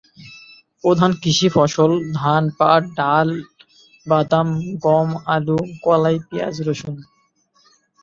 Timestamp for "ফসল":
1.49-1.91